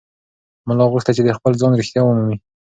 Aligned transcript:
ملا 0.67 0.85
غوښتل 0.91 1.13
چې 1.17 1.23
د 1.25 1.29
خپل 1.37 1.51
ځان 1.61 1.71
رښتیا 1.79 2.01
ومومي. 2.03 2.37